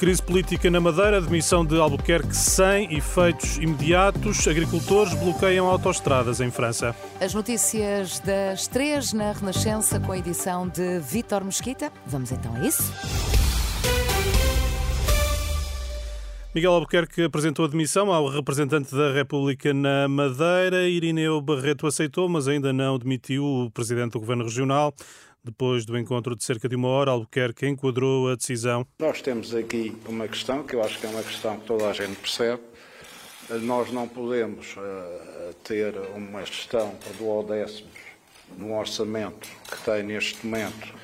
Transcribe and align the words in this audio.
Crise 0.00 0.22
política 0.22 0.70
na 0.70 0.80
Madeira, 0.80 1.20
demissão 1.20 1.62
de 1.62 1.78
Albuquerque 1.78 2.34
sem 2.34 2.90
efeitos 2.96 3.58
imediatos. 3.58 4.48
Agricultores 4.48 5.12
bloqueiam 5.12 5.66
autoestradas 5.66 6.40
em 6.40 6.50
França. 6.50 6.96
As 7.20 7.34
notícias 7.34 8.18
das 8.20 8.66
três 8.66 9.12
na 9.12 9.32
Renascença 9.32 10.00
com 10.00 10.12
a 10.12 10.16
edição 10.16 10.66
de 10.66 11.00
Vítor 11.00 11.44
Mesquita. 11.44 11.92
Vamos 12.06 12.32
então 12.32 12.56
a 12.56 12.66
isso? 12.66 12.90
Miguel 16.54 16.72
Albuquerque 16.72 17.22
apresentou 17.22 17.66
a 17.66 17.68
demissão 17.68 18.10
ao 18.10 18.26
representante 18.26 18.92
da 18.92 19.12
República 19.12 19.74
na 19.74 20.08
Madeira. 20.08 20.88
Irineu 20.88 21.42
Barreto 21.42 21.86
aceitou, 21.86 22.26
mas 22.26 22.48
ainda 22.48 22.72
não 22.72 22.98
demitiu 22.98 23.44
o 23.44 23.70
presidente 23.70 24.12
do 24.12 24.20
Governo 24.20 24.44
Regional. 24.44 24.94
Depois 25.42 25.86
do 25.86 25.98
encontro 25.98 26.36
de 26.36 26.44
cerca 26.44 26.68
de 26.68 26.76
uma 26.76 26.88
hora, 26.88 27.12
Albuquerque 27.12 27.66
enquadrou 27.66 28.30
a 28.30 28.34
decisão. 28.34 28.86
Nós 28.98 29.22
temos 29.22 29.54
aqui 29.54 29.96
uma 30.06 30.28
questão 30.28 30.62
que 30.62 30.74
eu 30.74 30.82
acho 30.82 30.98
que 30.98 31.06
é 31.06 31.08
uma 31.08 31.22
questão 31.22 31.58
que 31.58 31.66
toda 31.66 31.88
a 31.88 31.92
gente 31.94 32.16
percebe. 32.16 32.62
Nós 33.62 33.90
não 33.90 34.06
podemos 34.06 34.76
uh, 34.76 35.54
ter 35.64 35.94
uma 36.14 36.44
gestão 36.44 36.94
por 36.96 37.12
duodécimos 37.14 37.90
no 38.56 38.78
orçamento 38.78 39.48
que 39.68 39.82
tem 39.82 40.02
neste 40.02 40.46
momento 40.46 40.94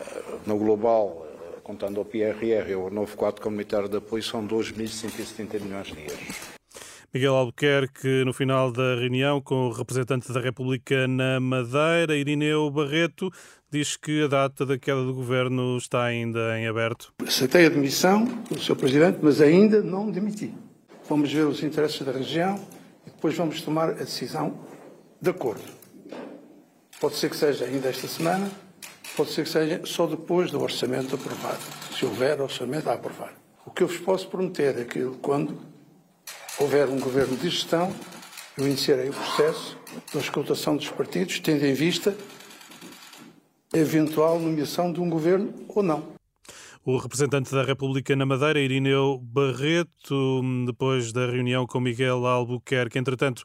uh, 0.00 0.40
no 0.46 0.58
global, 0.58 1.26
uh, 1.26 1.60
contando 1.62 2.00
o 2.00 2.04
PRR, 2.04 2.76
o 2.76 2.90
novo 2.90 3.16
quadro 3.16 3.42
comunitário 3.42 3.88
de 3.88 3.96
apoio, 3.96 4.22
são 4.22 4.46
2.170 4.46 5.60
milhões 5.60 5.86
de 5.86 5.98
euros. 6.00 6.59
Miguel 7.12 7.34
Albuquerque, 7.34 8.22
no 8.24 8.32
final 8.32 8.70
da 8.70 8.94
reunião 8.94 9.40
com 9.40 9.66
o 9.66 9.72
representante 9.72 10.32
da 10.32 10.38
República 10.38 11.08
na 11.08 11.40
Madeira, 11.40 12.16
Irineu 12.16 12.70
Barreto, 12.70 13.32
diz 13.68 13.96
que 13.96 14.22
a 14.22 14.28
data 14.28 14.64
da 14.64 14.78
queda 14.78 15.02
do 15.02 15.12
governo 15.12 15.76
está 15.76 16.04
ainda 16.04 16.56
em 16.56 16.68
aberto. 16.68 17.12
Aceitei 17.26 17.66
a 17.66 17.68
demissão 17.68 18.26
do 18.48 18.60
Sr. 18.60 18.76
Presidente, 18.76 19.18
mas 19.20 19.40
ainda 19.40 19.82
não 19.82 20.08
demiti. 20.08 20.54
Vamos 21.08 21.32
ver 21.32 21.46
os 21.48 21.64
interesses 21.64 22.00
da 22.00 22.12
região 22.12 22.64
e 23.04 23.10
depois 23.10 23.36
vamos 23.36 23.60
tomar 23.60 23.90
a 23.90 23.94
decisão 23.94 24.60
de 25.20 25.30
acordo. 25.30 25.64
Pode 27.00 27.16
ser 27.16 27.28
que 27.28 27.36
seja 27.36 27.64
ainda 27.64 27.88
esta 27.88 28.06
semana, 28.06 28.48
pode 29.16 29.32
ser 29.32 29.42
que 29.42 29.50
seja 29.50 29.80
só 29.84 30.06
depois 30.06 30.52
do 30.52 30.62
orçamento 30.62 31.16
aprovado, 31.16 31.58
se 31.92 32.04
houver 32.04 32.40
orçamento 32.40 32.88
a 32.88 32.92
aprovar. 32.92 33.34
O 33.66 33.72
que 33.72 33.82
eu 33.82 33.88
vos 33.88 33.98
posso 33.98 34.28
prometer 34.28 34.78
é 34.78 34.84
que 34.84 35.04
quando 35.20 35.69
houver 36.60 36.88
um 36.88 37.00
governo 37.00 37.36
de 37.36 37.48
gestão, 37.48 37.92
eu 38.56 38.66
iniciarei 38.66 39.08
o 39.08 39.12
processo 39.12 39.78
da 40.12 40.20
escutação 40.20 40.76
dos 40.76 40.90
partidos, 40.90 41.40
tendo 41.40 41.64
em 41.64 41.72
vista 41.72 42.14
a 43.72 43.78
eventual 43.78 44.38
nomeação 44.38 44.92
de 44.92 45.00
um 45.00 45.08
governo 45.08 45.54
ou 45.68 45.82
não. 45.82 46.20
O 46.84 46.96
representante 46.96 47.52
da 47.52 47.62
República 47.62 48.14
na 48.16 48.26
Madeira, 48.26 48.58
Irineu 48.58 49.18
Barreto, 49.22 50.42
depois 50.66 51.12
da 51.12 51.26
reunião 51.26 51.66
com 51.66 51.80
Miguel 51.80 52.26
Albuquerque. 52.26 52.98
Entretanto, 52.98 53.42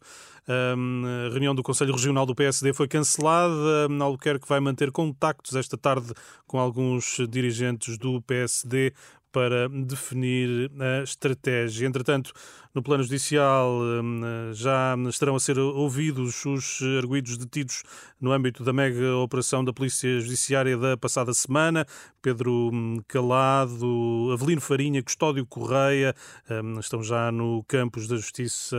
a 0.48 1.30
reunião 1.32 1.54
do 1.54 1.62
Conselho 1.62 1.94
Regional 1.94 2.26
do 2.26 2.34
PSD 2.34 2.74
foi 2.74 2.88
cancelada. 2.88 3.88
Albuquerque 4.00 4.48
vai 4.48 4.60
manter 4.62 4.90
contactos 4.90 5.56
esta 5.56 5.78
tarde 5.78 6.14
com 6.48 6.60
alguns 6.60 7.18
dirigentes 7.30 7.98
do 7.98 8.22
PSD 8.22 8.94
para 9.36 9.68
definir 9.68 10.72
a 10.80 11.04
estratégia. 11.04 11.86
Entretanto, 11.86 12.32
no 12.74 12.82
plano 12.82 13.04
judicial 13.04 13.82
hum, 13.82 14.22
já 14.54 14.96
estarão 15.10 15.36
a 15.36 15.40
ser 15.42 15.60
ouvidos 15.60 16.46
os 16.46 16.80
arguídos 16.98 17.38
detidos 17.38 17.84
no 18.20 18.32
âmbito 18.32 18.64
da 18.64 18.72
mega 18.72 19.18
operação 19.18 19.64
da 19.64 19.74
Polícia 19.74 20.22
Judiciária 20.22 20.78
da 20.78 20.96
passada 20.96 21.34
semana. 21.34 21.86
Pedro 22.22 22.70
hum, 22.72 23.02
Calado, 23.10 24.30
Avelino 24.32 24.62
Farinha, 24.62 25.04
Custódio 25.04 25.46
Correia 25.46 26.16
hum, 26.50 26.80
estão 26.80 27.04
já 27.04 27.30
no 27.30 27.62
campus 27.68 28.08
da 28.08 28.16
Justiça 28.16 28.78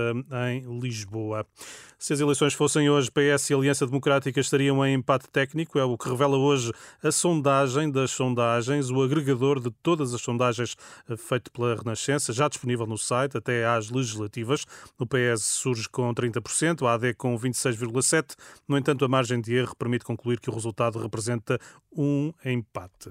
em 0.49 0.81
Lisboa. 0.81 1.47
Se 1.99 2.13
as 2.13 2.21
eleições 2.21 2.53
fossem 2.53 2.91
hoje, 2.91 3.11
PS 3.11 3.49
e 3.49 3.55
Aliança 3.55 3.87
Democrática 3.87 4.39
estariam 4.39 4.85
em 4.85 4.95
empate 4.95 5.29
técnico, 5.31 5.79
é 5.79 5.85
o 5.85 5.97
que 5.97 6.09
revela 6.09 6.37
hoje 6.37 6.71
a 7.03 7.11
sondagem 7.11 7.91
das 7.91 8.11
sondagens, 8.11 8.91
o 8.91 9.03
agregador 9.03 9.59
de 9.59 9.71
todas 9.83 10.13
as 10.13 10.21
sondagens 10.21 10.46
eh, 11.09 11.17
feito 11.17 11.51
pela 11.51 11.75
Renascença, 11.75 12.33
já 12.33 12.49
disponível 12.49 12.87
no 12.87 12.99
site 12.99 13.37
até 13.37 13.67
às 13.67 13.91
legislativas. 13.91 14.65
O 14.99 15.07
PS 15.07 15.45
surge 15.45 15.89
com 15.89 16.13
30%, 16.15 16.87
a 16.87 16.95
AD 16.95 17.15
com 17.15 17.37
26,7%. 17.39 18.35
No 18.69 18.77
entanto, 18.77 19.05
a 19.05 19.09
margem 19.09 19.41
de 19.41 19.55
erro 19.55 19.75
permite 19.77 20.05
concluir 20.05 20.41
que 20.41 20.51
o 20.51 20.53
resultado 20.55 20.99
representa 20.99 21.59
um 21.97 22.33
empate. 22.45 23.11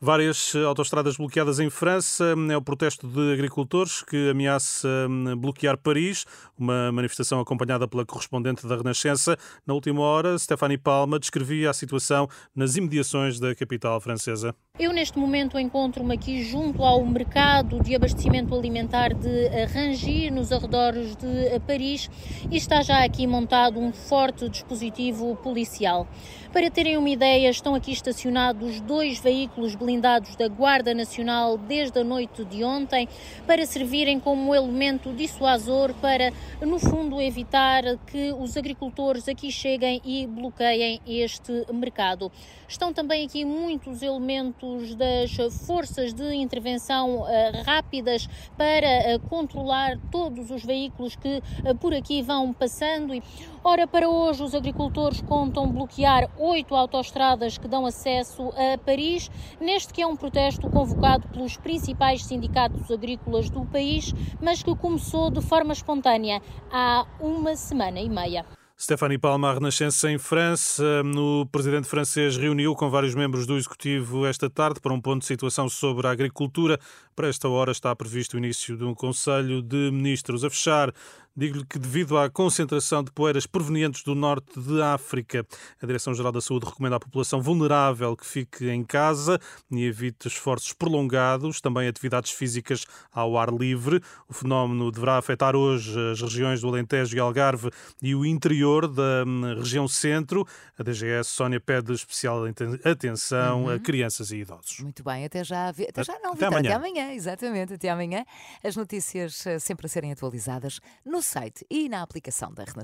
Várias 0.00 0.54
autoestradas 0.54 1.16
bloqueadas 1.16 1.58
em 1.58 1.68
França. 1.68 2.34
É 2.50 2.56
o 2.56 2.62
protesto 2.62 3.06
de 3.06 3.32
agricultores 3.32 4.02
que 4.02 4.30
ameaça 4.30 4.88
hum, 5.08 5.36
bloquear 5.36 5.76
Paris, 5.76 6.24
uma 6.56 6.92
manifestação 6.92 7.40
acompanhada 7.40 7.86
pela 7.88 8.06
correspondente 8.06 8.66
da 8.66 8.76
Renascença. 8.76 9.36
Na 9.66 9.74
última 9.74 10.00
hora, 10.00 10.38
Stephanie 10.38 10.78
Palma 10.78 11.18
descrevia 11.18 11.70
a 11.70 11.74
situação 11.74 12.28
nas 12.54 12.76
imediações 12.76 13.38
da 13.38 13.54
capital 13.54 14.00
francesa. 14.00 14.54
Eu, 14.78 14.92
neste 14.92 15.18
momento, 15.18 15.58
encontro-me 15.58 16.14
aqui 16.14 16.42
junto 16.42 16.69
ao 16.78 17.04
mercado 17.04 17.82
de 17.82 17.94
abastecimento 17.94 18.54
alimentar 18.54 19.12
de 19.12 19.48
Rangi, 19.72 20.30
nos 20.30 20.52
arredores 20.52 21.16
de 21.16 21.58
Paris, 21.66 22.08
e 22.50 22.56
está 22.56 22.82
já 22.82 23.04
aqui 23.04 23.26
montado 23.26 23.80
um 23.80 23.92
forte 23.92 24.48
dispositivo 24.48 25.36
policial. 25.36 26.06
Para 26.52 26.68
terem 26.68 26.96
uma 26.96 27.08
ideia, 27.08 27.48
estão 27.48 27.74
aqui 27.74 27.92
estacionados 27.92 28.80
dois 28.80 29.20
veículos 29.20 29.74
blindados 29.74 30.34
da 30.34 30.48
Guarda 30.48 30.92
Nacional 30.92 31.56
desde 31.56 32.00
a 32.00 32.04
noite 32.04 32.44
de 32.44 32.64
ontem 32.64 33.08
para 33.46 33.64
servirem 33.64 34.18
como 34.18 34.52
elemento 34.52 35.12
dissuasor 35.12 35.94
para, 35.94 36.32
no 36.60 36.78
fundo, 36.78 37.20
evitar 37.20 37.82
que 38.06 38.32
os 38.32 38.56
agricultores 38.56 39.28
aqui 39.28 39.52
cheguem 39.52 40.00
e 40.04 40.26
bloqueiem 40.26 41.00
este 41.06 41.66
mercado. 41.72 42.32
Estão 42.66 42.92
também 42.92 43.26
aqui 43.26 43.44
muitos 43.44 44.02
elementos 44.02 44.94
das 44.94 45.36
forças 45.66 46.12
de 46.12 46.34
intervenção 46.34 46.59
uh, 46.60 47.26
rápidas 47.64 48.28
para 48.56 49.16
uh, 49.16 49.20
controlar 49.28 49.98
todos 50.10 50.50
os 50.50 50.64
veículos 50.64 51.16
que 51.16 51.38
uh, 51.38 51.74
por 51.76 51.94
aqui 51.94 52.22
vão 52.22 52.52
passando. 52.52 53.20
Ora, 53.62 53.86
para 53.86 54.08
hoje, 54.08 54.42
os 54.42 54.54
agricultores 54.54 55.20
contam 55.22 55.70
bloquear 55.70 56.30
oito 56.38 56.74
autoestradas 56.74 57.58
que 57.58 57.68
dão 57.68 57.84
acesso 57.84 58.50
a 58.50 58.78
Paris, 58.78 59.30
neste 59.60 59.92
que 59.92 60.02
é 60.02 60.06
um 60.06 60.16
protesto 60.16 60.68
convocado 60.70 61.28
pelos 61.28 61.56
principais 61.56 62.24
sindicatos 62.24 62.90
agrícolas 62.90 63.50
do 63.50 63.64
país, 63.66 64.12
mas 64.40 64.62
que 64.62 64.74
começou 64.74 65.30
de 65.30 65.42
forma 65.42 65.72
espontânea 65.72 66.40
há 66.72 67.06
uma 67.20 67.54
semana 67.56 68.00
e 68.00 68.08
meia. 68.08 68.59
Stéphanie 68.82 69.18
Palma, 69.18 69.52
Renascença 69.52 70.10
em 70.10 70.16
França. 70.16 71.02
O 71.14 71.44
presidente 71.44 71.86
francês 71.86 72.38
reuniu 72.38 72.74
com 72.74 72.88
vários 72.88 73.14
membros 73.14 73.46
do 73.46 73.58
Executivo 73.58 74.24
esta 74.24 74.48
tarde 74.48 74.80
para 74.80 74.94
um 74.94 74.98
ponto 74.98 75.20
de 75.20 75.26
situação 75.26 75.68
sobre 75.68 76.06
a 76.06 76.10
agricultura. 76.10 76.80
Para 77.14 77.28
esta 77.28 77.46
hora 77.46 77.72
está 77.72 77.94
previsto 77.94 78.34
o 78.34 78.38
início 78.38 78.78
de 78.78 78.84
um 78.84 78.94
Conselho 78.94 79.60
de 79.60 79.90
Ministros. 79.90 80.44
A 80.44 80.48
fechar, 80.48 80.94
Digo-lhe 81.40 81.64
que, 81.64 81.78
devido 81.78 82.18
à 82.18 82.28
concentração 82.28 83.02
de 83.02 83.10
poeiras 83.10 83.46
provenientes 83.46 84.02
do 84.02 84.14
norte 84.14 84.60
de 84.60 84.82
África, 84.82 85.42
a 85.82 85.86
Direção-Geral 85.86 86.30
da 86.30 86.40
Saúde 86.42 86.66
recomenda 86.66 86.96
à 86.96 87.00
população 87.00 87.40
vulnerável 87.40 88.14
que 88.14 88.26
fique 88.26 88.68
em 88.68 88.84
casa 88.84 89.40
e 89.70 89.82
evite 89.86 90.28
esforços 90.28 90.74
prolongados, 90.74 91.58
também 91.58 91.88
atividades 91.88 92.30
físicas 92.32 92.84
ao 93.10 93.38
ar 93.38 93.50
livre. 93.50 94.02
O 94.28 94.34
fenómeno 94.34 94.92
deverá 94.92 95.16
afetar 95.16 95.56
hoje 95.56 95.98
as 96.12 96.20
regiões 96.20 96.60
do 96.60 96.68
Alentejo 96.68 97.16
e 97.16 97.20
Algarve 97.20 97.70
e 98.02 98.14
o 98.14 98.26
interior 98.26 98.86
da 98.86 99.24
hum, 99.26 99.54
região 99.60 99.88
centro. 99.88 100.46
A 100.78 100.82
DGS, 100.82 101.30
Sónia, 101.30 101.58
pede 101.58 101.94
especial 101.94 102.44
atenção 102.84 103.64
uhum. 103.64 103.70
a 103.70 103.78
crianças 103.78 104.30
e 104.30 104.40
idosos. 104.40 104.80
Muito 104.80 105.02
bem, 105.02 105.24
até 105.24 105.42
já. 105.42 105.70
Até 105.70 106.04
já 106.04 106.18
não, 106.18 106.34
até, 106.34 106.44
amanhã. 106.44 106.68
até 106.68 106.72
amanhã. 106.74 107.12
Exatamente, 107.14 107.72
até 107.72 107.88
amanhã. 107.88 108.26
As 108.62 108.76
notícias 108.76 109.46
eh, 109.46 109.58
sempre 109.58 109.86
a 109.86 109.88
serem 109.88 110.12
atualizadas 110.12 110.80
no 111.02 111.22
site 111.30 111.64
e 111.70 111.88
na 111.88 112.02
aplicação 112.02 112.52
da 112.52 112.64
Renascença. 112.64 112.80